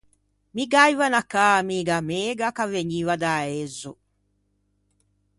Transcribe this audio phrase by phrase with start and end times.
[0.53, 3.93] Mi gh'aiva unna caa amiga mega ch'a vegniva de Aezzo.